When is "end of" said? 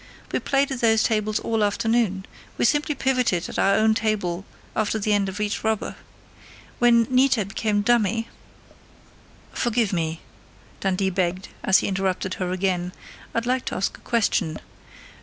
5.13-5.39